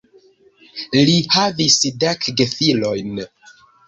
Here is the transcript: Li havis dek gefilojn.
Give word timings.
Li 1.09 1.17
havis 1.35 1.77
dek 2.05 2.25
gefilojn. 2.41 3.21